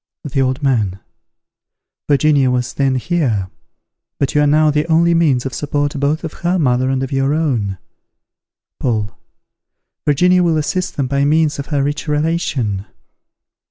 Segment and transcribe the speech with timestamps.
[0.23, 0.99] The Old Man.
[2.09, 3.51] Virginia was then here;
[4.17, 7.11] but you are now the only means of support both of her mother and of
[7.11, 7.77] your own.
[8.79, 9.15] Paul.
[10.03, 12.87] Virginia will assist them by means of her rich relation.